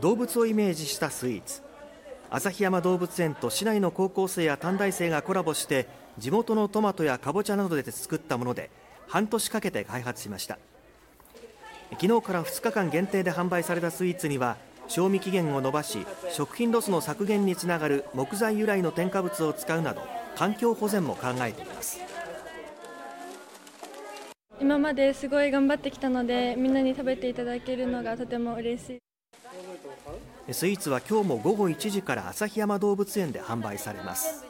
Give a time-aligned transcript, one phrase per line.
[0.00, 1.62] 動物をイメージしたスイーツ。
[2.30, 5.88] 旭山動物園と市内の高校生や短大生がコラボして
[6.18, 8.70] 地元のトマトやかぼちゃなどで作ったもので
[9.06, 10.58] 半年かけて開発しました。
[11.92, 14.58] 昨日から2日間限定で販売されたスイーツには
[14.88, 20.02] 賞味期限を延ばし食品ロスの削減につながる木材由来の添加物を使うなど
[20.36, 22.00] 環境保全も考えています。
[24.60, 29.07] 今まですごい頑張ってきたのでみんなに食べていただけるのがとても嬉しい。
[30.50, 34.47] スイーツは今日も午後1時から旭山動物園で販売されます。